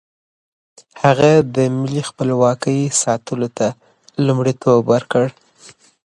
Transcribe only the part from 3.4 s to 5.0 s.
ته لومړیتوب